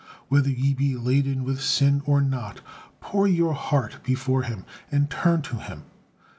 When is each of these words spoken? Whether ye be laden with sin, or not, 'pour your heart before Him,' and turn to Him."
Whether 0.29 0.49
ye 0.49 0.73
be 0.73 0.95
laden 0.95 1.43
with 1.43 1.61
sin, 1.61 2.01
or 2.07 2.21
not, 2.21 2.61
'pour 3.01 3.27
your 3.27 3.53
heart 3.53 3.99
before 4.03 4.41
Him,' 4.41 4.65
and 4.91 5.11
turn 5.11 5.43
to 5.43 5.57
Him." 5.57 5.83